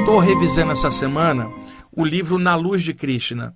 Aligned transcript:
Estou 0.00 0.18
revisando 0.18 0.72
essa 0.72 0.90
semana 0.90 1.50
o 1.90 2.04
livro 2.04 2.38
Na 2.38 2.54
Luz 2.54 2.82
de 2.82 2.92
Krishna, 2.92 3.54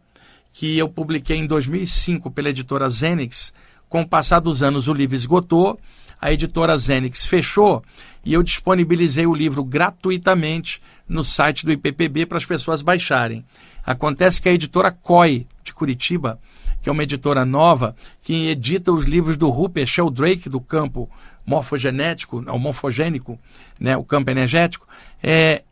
que 0.52 0.78
eu 0.78 0.88
publiquei 0.88 1.36
em 1.36 1.46
2005 1.46 2.30
pela 2.30 2.50
editora 2.50 2.88
Zenix. 2.88 3.52
Com 3.88 4.02
o 4.02 4.08
passar 4.08 4.40
dos 4.40 4.62
anos, 4.62 4.88
o 4.88 4.92
livro 4.92 5.14
esgotou, 5.14 5.78
a 6.20 6.32
editora 6.32 6.76
Zenix 6.76 7.24
fechou 7.24 7.82
e 8.24 8.32
eu 8.32 8.42
disponibilizei 8.42 9.26
o 9.26 9.34
livro 9.34 9.62
gratuitamente 9.64 10.82
no 11.08 11.24
site 11.24 11.64
do 11.64 11.72
IPPB 11.72 12.26
para 12.26 12.38
as 12.38 12.44
pessoas 12.44 12.82
baixarem. 12.82 13.44
Acontece 13.84 14.40
que 14.40 14.48
a 14.48 14.52
editora 14.52 14.90
COI, 14.90 15.46
de 15.62 15.72
Curitiba, 15.72 16.38
que 16.82 16.88
é 16.88 16.92
uma 16.92 17.02
editora 17.02 17.44
nova, 17.44 17.94
que 18.22 18.48
edita 18.48 18.92
os 18.92 19.04
livros 19.04 19.36
do 19.36 19.48
Rupert 19.48 19.86
Sheldrake, 19.86 20.48
do 20.48 20.60
campo 20.60 21.10
morfogenético, 21.44 22.42
não, 22.42 22.58
morfogênico, 22.58 23.38
né, 23.80 23.96
o 23.96 24.04
campo 24.04 24.30
energético, 24.30 24.86
é, 25.22 25.62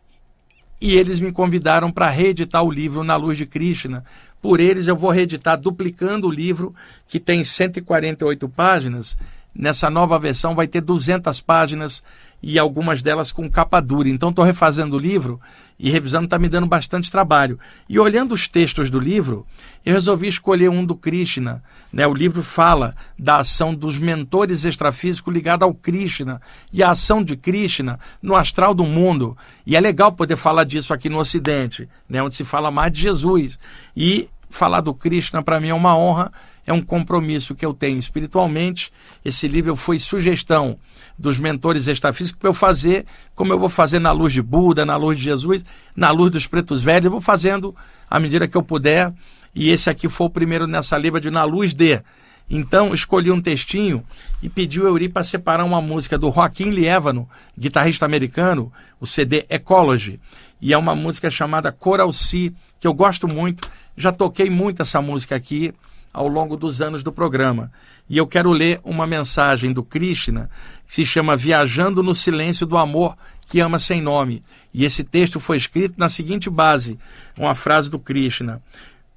e 0.81 0.97
eles 0.97 1.21
me 1.21 1.33
convidaram 1.33 1.91
para 1.91 2.11
reeditar 2.11 2.63
o 2.63 2.71
livro 2.71 3.03
Na 3.03 3.17
Luz 3.17 3.39
de 3.39 3.47
Krishna. 3.47 4.05
Por 4.41 4.61
eles 4.61 4.87
eu 4.87 4.97
vou 4.97 5.11
reeditar 5.11 5.59
duplicando 5.59 6.29
o 6.29 6.31
livro, 6.31 6.75
que 7.09 7.19
tem 7.19 7.43
148 7.43 8.49
páginas. 8.49 9.17
Nessa 9.59 9.89
nova 9.89 10.19
versão 10.19 10.55
vai 10.55 10.67
ter 10.67 10.83
200 10.83 11.41
páginas 11.41 12.03
e 12.43 12.59
algumas 12.59 13.01
delas 13.01 13.33
com 13.33 13.51
capa 13.51 13.81
dura. 13.81 14.09
Então 14.09 14.29
estou 14.29 14.45
refazendo 14.45 14.97
o 14.97 14.99
livro 14.99 15.41
e 15.79 15.91
revisando 15.91 16.27
está 16.27 16.39
me 16.39 16.49
dando 16.49 16.67
bastante 16.67 17.11
trabalho. 17.11 17.59
E 17.89 17.99
olhando 17.99 18.35
os 18.35 18.49
textos 18.49 18.91
do 18.91 18.99
livro, 18.99 19.47
eu 19.85 19.95
resolvi 19.95 20.29
escolher 20.29 20.69
um 20.69 20.85
do 20.85 20.95
Krishna. 20.95 21.63
Né? 21.91 22.07
O 22.07 22.13
livro 22.13 22.43
fala 22.43 22.95
da 23.19 23.39
ação 23.39 23.75
dos 23.75 23.97
mentores 23.97 24.65
extrafísicos 24.65 25.33
ligada 25.33 25.65
ao 25.65 25.73
Krishna 25.73 26.41
e 26.71 26.83
a 26.83 26.91
ação 26.91 27.23
de 27.23 27.35
Krishna 27.35 27.99
no 28.21 28.37
astral 28.37 28.75
do 28.75 28.85
mundo. 28.85 29.37
E 29.67 29.75
é 29.75 29.81
legal 29.81 30.13
poder 30.13 30.37
falar 30.37 30.65
disso 30.65 30.93
aqui 30.93 31.09
no 31.09 31.19
Ocidente, 31.19 31.89
né? 32.09 32.23
onde 32.23 32.35
se 32.35 32.45
fala 32.45 32.71
mais 32.71 32.93
de 32.93 33.01
Jesus. 33.01 33.59
E 33.97 34.29
falar 34.51 34.81
do 34.81 34.95
Krishna 34.95 35.43
para 35.43 35.61
mim 35.61 35.69
é 35.69 35.75
uma 35.75 35.97
honra, 35.97 36.33
é 36.67 36.73
um 36.73 36.83
compromisso 36.83 37.55
que 37.55 37.65
eu 37.65 37.73
tenho 37.73 37.99
espiritualmente. 37.99 38.93
Esse 39.25 39.47
livro 39.47 39.77
foi 39.77 39.99
sugestão 39.99 40.79
dos 41.19 41.39
mentores 41.39 41.87
extrafísicos 41.87 42.39
para 42.39 42.49
eu 42.49 42.55
fazer 42.55 43.07
como 43.35 43.53
eu 43.53 43.59
vou 43.59 43.69
fazer 43.69 43.99
na 43.99 44.13
luz 44.13 44.33
de 44.33 44.43
Buda, 44.43 44.85
na 44.85 44.97
luz 44.97 45.19
de 45.19 45.25
Jesus, 45.25 45.65
na 45.95 46.11
luz 46.11 46.31
dos 46.31 46.47
pretos 46.47 46.83
velhos, 46.83 47.07
eu 47.07 47.11
vou 47.11 47.21
fazendo 47.21 47.75
à 48.11 48.19
medida 48.19 48.49
que 48.49 48.57
eu 48.57 48.63
puder. 48.63 49.13
E 49.55 49.71
esse 49.71 49.89
aqui 49.89 50.07
foi 50.09 50.27
o 50.27 50.31
primeiro 50.31 50.67
nessa 50.67 50.99
livra 50.99 51.19
de 51.19 51.31
Na 51.31 51.45
Luz 51.45 51.73
de. 51.73 52.03
Então, 52.49 52.95
escolhi 52.95 53.31
um 53.31 53.41
textinho 53.41 54.05
e 54.41 54.49
pedi 54.49 54.81
o 54.81 54.87
Euri 54.87 55.09
para 55.09 55.25
separar 55.25 55.65
uma 55.65 55.81
música 55.81 56.17
do 56.17 56.31
Joaquim 56.31 56.71
Lievano, 56.71 57.29
guitarrista 57.59 58.07
americano, 58.07 58.73
o 59.01 59.07
CD 59.07 59.45
Ecology. 59.49 60.21
E 60.61 60.73
é 60.73 60.79
uma 60.79 60.95
música 60.95 61.31
chamada 61.31 61.73
Coral 61.73 62.13
Sea, 62.13 62.53
que 62.79 62.87
eu 62.87 62.95
gosto 62.95 63.27
muito. 63.27 63.69
Já 63.97 64.13
toquei 64.13 64.49
muito 64.49 64.83
essa 64.83 65.03
música 65.03 65.35
aqui 65.35 65.75
ao 66.13 66.29
longo 66.29 66.57
dos 66.57 66.81
anos 66.81 67.03
do 67.03 67.13
programa. 67.13 67.71
E 68.09 68.17
eu 68.17 68.27
quero 68.27 68.51
ler 68.51 68.81
uma 68.83 69.07
mensagem 69.07 69.73
do 69.73 69.83
Krishna 69.83 70.49
que 70.87 70.95
se 70.95 71.05
chama 71.05 71.37
Viajando 71.37 72.03
no 72.03 72.15
Silêncio 72.15 72.65
do 72.65 72.79
Amor 72.79 73.17
que 73.47 73.61
Ama 73.61 73.79
Sem 73.79 74.01
Nome. 74.01 74.43
E 74.73 74.85
esse 74.85 75.05
texto 75.05 75.39
foi 75.41 75.57
escrito 75.57 75.95
na 75.99 76.09
seguinte 76.09 76.49
base, 76.49 76.99
uma 77.37 77.55
frase 77.55 77.91
do 77.91 77.99
Krishna. 77.99 78.63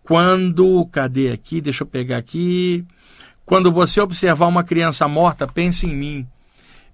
Quando, 0.03 0.85
cadê 0.91 1.31
aqui? 1.31 1.61
Deixa 1.61 1.83
eu 1.83 1.87
pegar 1.87 2.17
aqui. 2.17 2.83
Quando 3.49 3.71
você 3.71 3.99
observar 3.99 4.45
uma 4.45 4.63
criança 4.63 5.07
morta, 5.07 5.47
pense 5.47 5.87
em 5.87 5.95
mim. 5.95 6.27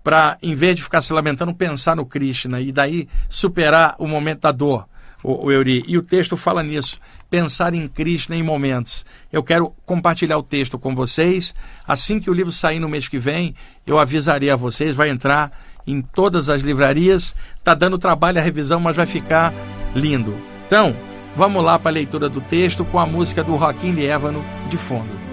Para, 0.01 0.37
em 0.41 0.55
vez 0.55 0.77
de 0.77 0.83
ficar 0.83 1.01
se 1.01 1.11
lamentando, 1.11 1.53
pensar 1.53 1.97
no 1.97 2.05
Krishna 2.05 2.61
e 2.61 2.71
daí 2.71 3.09
superar 3.27 3.93
o 3.99 4.07
momento 4.07 4.39
da 4.39 4.53
dor 4.53 4.87
o, 5.21 5.47
o 5.47 5.51
Euri. 5.51 5.83
E 5.85 5.97
o 5.97 6.01
texto 6.01 6.37
fala 6.37 6.63
nisso, 6.63 6.97
pensar 7.29 7.73
em 7.73 7.85
Krishna 7.89 8.37
em 8.37 8.41
momentos. 8.41 9.05
Eu 9.33 9.43
quero 9.43 9.75
compartilhar 9.85 10.37
o 10.37 10.43
texto 10.43 10.79
com 10.79 10.95
vocês. 10.95 11.53
Assim 11.85 12.21
que 12.21 12.29
o 12.29 12.33
livro 12.33 12.53
sair 12.53 12.79
no 12.79 12.87
mês 12.87 13.09
que 13.09 13.19
vem, 13.19 13.53
eu 13.85 13.99
avisarei 13.99 14.49
a 14.49 14.55
vocês, 14.55 14.95
vai 14.95 15.09
entrar 15.09 15.51
em 15.85 16.01
todas 16.01 16.47
as 16.47 16.61
livrarias. 16.61 17.35
Está 17.57 17.73
dando 17.73 17.97
trabalho 17.97 18.39
a 18.39 18.41
revisão, 18.41 18.79
mas 18.79 18.95
vai 18.95 19.05
ficar 19.05 19.53
lindo. 19.93 20.33
Então, 20.65 20.95
vamos 21.35 21.61
lá 21.61 21.77
para 21.77 21.91
a 21.91 21.95
leitura 21.95 22.29
do 22.29 22.39
texto 22.39 22.85
com 22.85 22.97
a 22.97 23.05
música 23.05 23.43
do 23.43 23.57
Joaquim 23.57 23.91
Lievano 23.91 24.41
de 24.69 24.77
fundo. 24.77 25.24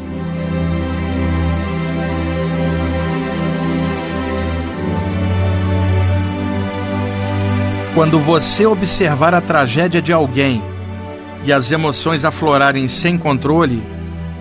Quando 7.95 8.19
você 8.19 8.65
observar 8.65 9.35
a 9.35 9.41
tragédia 9.43 10.01
de 10.01 10.15
alguém 10.15 10.63
e 11.45 11.53
as 11.53 11.71
emoções 11.71 12.25
aflorarem 12.25 12.89
sem 12.89 13.19
controle, 13.19 13.83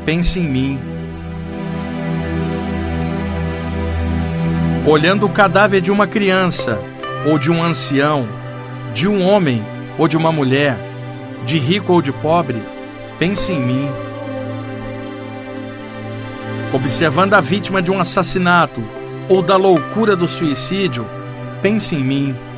pense 0.05 0.39
em 0.39 0.47
mim. 0.47 0.79
Olhando 4.87 5.25
o 5.25 5.29
cadáver 5.29 5.81
de 5.81 5.91
uma 5.91 6.07
criança 6.07 6.79
ou 7.25 7.37
de 7.37 7.51
um 7.51 7.61
ancião, 7.61 8.25
de 8.93 9.05
um 9.05 9.21
homem 9.21 9.61
ou 9.97 10.07
de 10.07 10.15
uma 10.15 10.31
mulher, 10.31 10.77
de 11.45 11.57
rico 11.57 11.91
ou 11.91 12.01
de 12.01 12.13
pobre, 12.13 12.63
pense 13.19 13.51
em 13.51 13.59
mim. 13.59 13.89
Observando 16.71 17.33
a 17.33 17.41
vítima 17.41 17.81
de 17.81 17.91
um 17.91 17.99
assassinato 17.99 18.81
ou 19.27 19.41
da 19.41 19.57
loucura 19.57 20.15
do 20.15 20.25
suicídio, 20.25 21.05
pense 21.61 21.93
em 21.93 22.01
mim. 22.01 22.50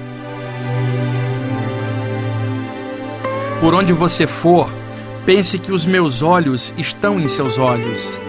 Por 3.63 3.73
onde 3.73 3.93
você 3.93 4.27
for, 4.27 4.69
pense 5.25 5.57
que 5.57 5.71
os 5.71 5.85
meus 5.85 6.21
olhos 6.21 6.73
estão 6.77 7.17
em 7.17 7.29
seus 7.29 7.57
olhos, 7.57 8.19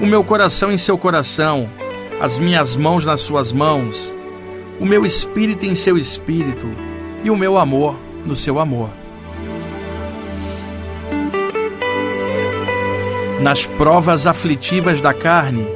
o 0.00 0.04
meu 0.04 0.24
coração 0.24 0.72
em 0.72 0.76
seu 0.76 0.98
coração, 0.98 1.70
as 2.20 2.40
minhas 2.40 2.74
mãos 2.74 3.04
nas 3.04 3.20
suas 3.20 3.52
mãos, 3.52 4.12
o 4.80 4.84
meu 4.84 5.06
espírito 5.06 5.64
em 5.64 5.76
seu 5.76 5.96
espírito 5.96 6.66
e 7.22 7.30
o 7.30 7.36
meu 7.36 7.56
amor 7.56 7.96
no 8.26 8.34
seu 8.34 8.58
amor. 8.58 8.90
Nas 13.40 13.64
provas 13.64 14.26
aflitivas 14.26 15.00
da 15.00 15.14
carne, 15.14 15.68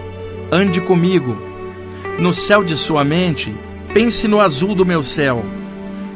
ande 0.51 0.81
comigo. 0.81 1.39
No 2.19 2.35
céu 2.35 2.65
de 2.65 2.77
sua 2.77 3.05
mente, 3.05 3.55
pense 3.93 4.27
no 4.27 4.41
azul 4.41 4.75
do 4.75 4.85
meu 4.85 5.05
céu. 5.05 5.45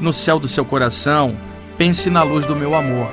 No 0.01 0.13
céu 0.13 0.41
do 0.41 0.49
seu 0.49 0.65
coração, 0.65 1.37
pense 1.79 2.11
na 2.11 2.25
luz 2.25 2.45
do 2.45 2.57
meu 2.57 2.75
amor. 2.75 3.09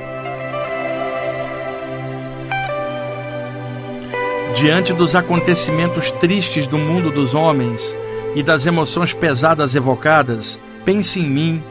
Diante 4.55 4.91
dos 4.91 5.15
acontecimentos 5.15 6.09
tristes 6.09 6.65
do 6.65 6.77
mundo 6.77 7.11
dos 7.11 7.35
homens 7.35 7.95
e 8.33 8.41
das 8.41 8.65
emoções 8.65 9.13
pesadas 9.13 9.75
evocadas, 9.75 10.59
pense 10.83 11.19
em 11.19 11.29
mim, 11.29 11.63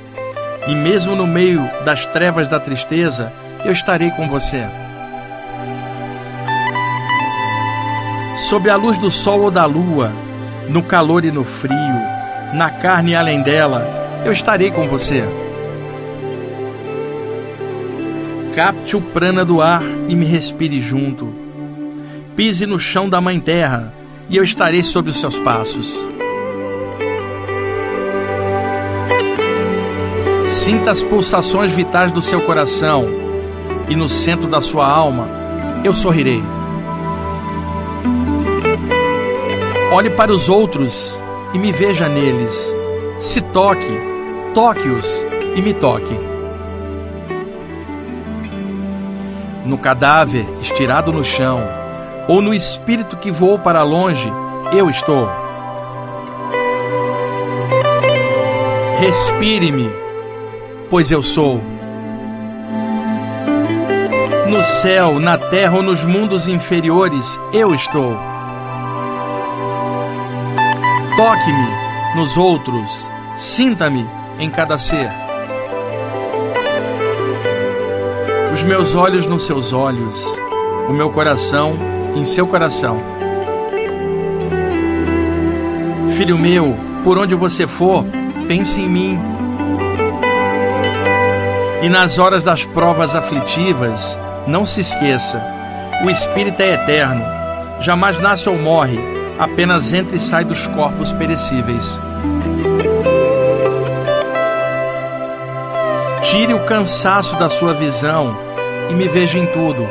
e 0.68 0.74
mesmo 0.74 1.16
no 1.16 1.26
meio 1.26 1.68
das 1.84 2.06
trevas 2.06 2.46
da 2.46 2.60
tristeza, 2.60 3.32
eu 3.64 3.72
estarei 3.72 4.10
com 4.12 4.28
você. 4.28 4.64
Sob 8.36 8.70
a 8.70 8.76
luz 8.76 8.96
do 8.98 9.10
sol 9.10 9.42
ou 9.42 9.50
da 9.50 9.64
lua, 9.64 10.12
no 10.68 10.82
calor 10.82 11.24
e 11.24 11.32
no 11.32 11.44
frio, 11.44 11.74
na 12.52 12.70
carne 12.70 13.12
e 13.12 13.16
além 13.16 13.42
dela, 13.42 14.22
eu 14.24 14.32
estarei 14.32 14.70
com 14.70 14.86
você. 14.86 15.24
Capte 18.54 18.96
o 18.96 19.00
prana 19.00 19.44
do 19.44 19.60
ar 19.60 19.82
e 20.08 20.14
me 20.14 20.24
respire 20.24 20.80
junto. 20.80 21.34
Pise 22.36 22.66
no 22.66 22.78
chão 22.78 23.08
da 23.08 23.20
Mãe 23.20 23.40
Terra 23.40 23.92
e 24.30 24.36
eu 24.36 24.44
estarei 24.44 24.80
sob 24.80 25.10
os 25.10 25.18
seus 25.18 25.40
passos. 25.40 25.98
Sinta 30.46 30.92
as 30.92 31.02
pulsações 31.02 31.72
vitais 31.72 32.12
do 32.12 32.22
seu 32.22 32.40
coração 32.42 33.08
e 33.88 33.96
no 33.96 34.08
centro 34.08 34.46
da 34.46 34.60
sua 34.60 34.86
alma 34.86 35.28
eu 35.82 35.92
sorrirei. 35.92 36.40
Olhe 39.90 40.10
para 40.10 40.32
os 40.32 40.48
outros 40.48 41.20
e 41.52 41.58
me 41.58 41.72
veja 41.72 42.08
neles. 42.08 42.72
Se 43.18 43.40
toque, 43.40 43.98
toque-os 44.54 45.26
e 45.56 45.60
me 45.60 45.74
toque. 45.74 46.33
No 49.64 49.78
cadáver 49.78 50.46
estirado 50.60 51.12
no 51.12 51.24
chão, 51.24 51.60
ou 52.28 52.40
no 52.40 52.52
espírito 52.52 53.16
que 53.16 53.30
voou 53.30 53.58
para 53.58 53.82
longe, 53.82 54.30
eu 54.72 54.90
estou. 54.90 55.28
Respire-me, 58.98 59.90
pois 60.90 61.10
eu 61.10 61.22
sou. 61.22 61.60
No 64.48 64.62
céu, 64.62 65.18
na 65.18 65.36
terra 65.36 65.76
ou 65.76 65.82
nos 65.82 66.04
mundos 66.04 66.46
inferiores, 66.46 67.38
eu 67.52 67.74
estou. 67.74 68.16
Toque-me 71.16 72.16
nos 72.16 72.36
outros, 72.36 73.10
sinta-me 73.36 74.06
em 74.38 74.50
cada 74.50 74.78
ser. 74.78 75.23
Meus 78.64 78.94
olhos 78.94 79.26
nos 79.26 79.44
seus 79.44 79.72
olhos, 79.72 80.24
o 80.88 80.92
meu 80.92 81.10
coração 81.10 81.76
em 82.14 82.24
seu 82.24 82.46
coração. 82.46 83.02
Filho 86.16 86.38
meu, 86.38 86.74
por 87.02 87.18
onde 87.18 87.34
você 87.34 87.66
for, 87.66 88.04
pense 88.48 88.80
em 88.80 88.88
mim. 88.88 89.20
E 91.82 91.88
nas 91.88 92.18
horas 92.18 92.42
das 92.42 92.64
provas 92.64 93.14
aflitivas, 93.14 94.18
não 94.46 94.64
se 94.64 94.80
esqueça: 94.80 95.42
o 96.04 96.10
Espírito 96.10 96.60
é 96.62 96.74
eterno, 96.74 97.22
jamais 97.80 98.18
nasce 98.18 98.48
ou 98.48 98.56
morre, 98.56 98.98
apenas 99.38 99.92
entra 99.92 100.16
e 100.16 100.20
sai 100.20 100.44
dos 100.44 100.66
corpos 100.68 101.12
perecíveis. 101.12 102.00
Tire 106.22 106.54
o 106.54 106.64
cansaço 106.64 107.36
da 107.36 107.48
sua 107.50 107.74
visão 107.74 108.53
e 108.90 108.94
me 108.94 109.08
veja 109.08 109.38
em 109.38 109.46
tudo. 109.46 109.88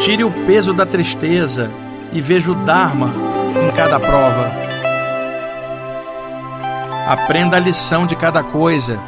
Tire 0.00 0.24
o 0.24 0.30
peso 0.46 0.72
da 0.72 0.84
tristeza 0.84 1.70
e 2.12 2.20
veja 2.20 2.50
o 2.50 2.54
Dharma 2.54 3.10
em 3.66 3.70
cada 3.74 3.98
prova. 3.98 4.52
Aprenda 7.06 7.56
a 7.56 7.60
lição 7.60 8.06
de 8.06 8.16
cada 8.16 8.42
coisa. 8.42 8.98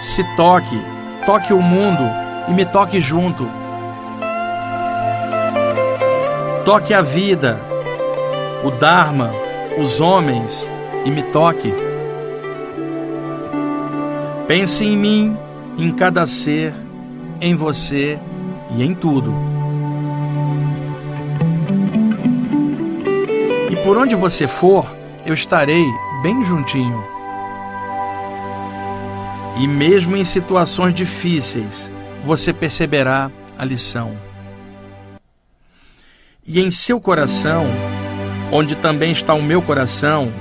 Se 0.00 0.22
toque, 0.36 0.80
toque 1.24 1.52
o 1.52 1.62
mundo 1.62 2.04
e 2.48 2.52
me 2.52 2.64
toque 2.64 3.00
junto. 3.00 3.48
Toque 6.64 6.92
a 6.92 7.00
vida, 7.00 7.60
o 8.64 8.70
Dharma, 8.70 9.30
os 9.78 10.00
homens 10.00 10.70
e 11.04 11.10
me 11.10 11.22
toque. 11.22 11.72
Pense 14.48 14.84
em 14.84 14.96
mim, 14.96 15.36
em 15.78 15.92
cada 15.92 16.26
ser, 16.26 16.74
em 17.40 17.54
você 17.54 18.18
e 18.74 18.82
em 18.82 18.94
tudo. 18.94 19.34
E 23.70 23.76
por 23.84 23.98
onde 23.98 24.14
você 24.14 24.48
for, 24.48 24.90
eu 25.24 25.34
estarei 25.34 25.84
bem 26.22 26.42
juntinho. 26.44 27.04
E 29.58 29.66
mesmo 29.66 30.16
em 30.16 30.24
situações 30.24 30.94
difíceis, 30.94 31.90
você 32.24 32.52
perceberá 32.52 33.30
a 33.58 33.64
lição. 33.64 34.16
E 36.46 36.60
em 36.60 36.70
seu 36.70 37.00
coração, 37.00 37.66
onde 38.52 38.76
também 38.76 39.12
está 39.12 39.34
o 39.34 39.42
meu 39.42 39.60
coração, 39.60 40.32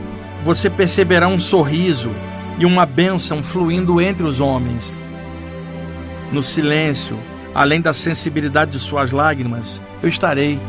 você 0.43 0.69
perceberá 0.69 1.27
um 1.27 1.39
sorriso 1.39 2.11
e 2.59 2.65
uma 2.65 2.85
bênção 2.85 3.41
fluindo 3.41 3.99
entre 3.99 4.23
os 4.23 4.39
homens. 4.39 5.04
No 6.31 6.41
silêncio, 6.43 7.17
além 7.53 7.79
da 7.79 7.93
sensibilidade 7.93 8.71
de 8.71 8.79
suas 8.79 9.11
lágrimas, 9.11 9.81
eu 10.01 10.09
estarei. 10.09 10.59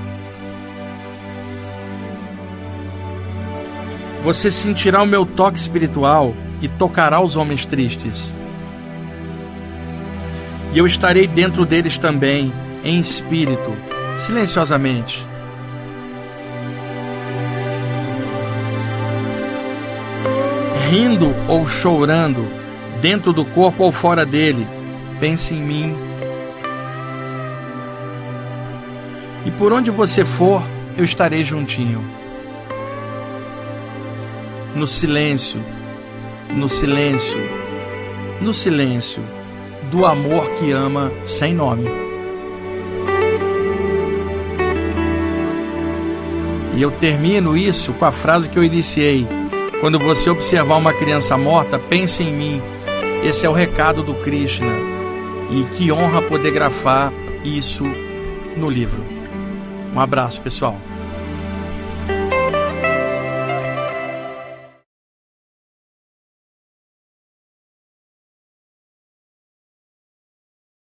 Você 4.22 4.50
sentirá 4.50 5.02
o 5.02 5.06
meu 5.06 5.24
toque 5.24 5.58
espiritual 5.58 6.34
e 6.60 6.68
tocará 6.68 7.20
os 7.20 7.36
homens 7.36 7.64
tristes. 7.64 8.34
E 10.72 10.78
eu 10.78 10.86
estarei 10.86 11.26
dentro 11.26 11.64
deles 11.64 11.96
também, 11.96 12.52
em 12.84 13.00
espírito, 13.00 13.72
silenciosamente. 14.18 15.24
Rindo 20.88 21.34
ou 21.48 21.66
chorando, 21.66 22.46
dentro 23.00 23.32
do 23.32 23.44
corpo 23.44 23.84
ou 23.84 23.92
fora 23.92 24.24
dele, 24.24 24.66
pense 25.20 25.54
em 25.54 25.62
mim 25.62 25.96
E 29.46 29.50
por 29.52 29.72
onde 29.72 29.92
você 29.92 30.24
for, 30.24 30.60
eu 30.98 31.04
estarei 31.04 31.44
juntinho. 31.44 32.04
No 34.74 34.88
silêncio, 34.88 35.64
no 36.50 36.68
silêncio, 36.68 37.38
no 38.40 38.52
silêncio 38.52 39.22
do 39.88 40.04
amor 40.04 40.50
que 40.54 40.72
ama 40.72 41.12
sem 41.22 41.54
nome. 41.54 41.88
E 46.74 46.82
eu 46.82 46.90
termino 46.90 47.56
isso 47.56 47.92
com 47.92 48.04
a 48.04 48.10
frase 48.10 48.48
que 48.50 48.58
eu 48.58 48.64
iniciei. 48.64 49.28
Quando 49.80 49.96
você 50.00 50.28
observar 50.28 50.76
uma 50.76 50.92
criança 50.92 51.38
morta, 51.38 51.78
pense 51.78 52.24
em 52.24 52.32
mim. 52.32 52.62
Esse 53.22 53.46
é 53.46 53.48
o 53.48 53.52
recado 53.52 54.02
do 54.02 54.14
Krishna. 54.14 54.95
E 55.50 55.64
que 55.76 55.92
honra 55.92 56.22
poder 56.22 56.50
grafar 56.50 57.12
isso 57.44 57.84
no 58.56 58.68
livro. 58.68 59.02
Um 59.94 60.00
abraço, 60.00 60.42
pessoal. 60.42 60.78